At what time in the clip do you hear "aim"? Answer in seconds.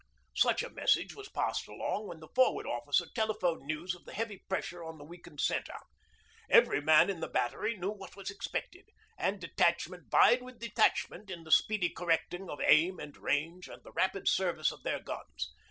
12.65-12.99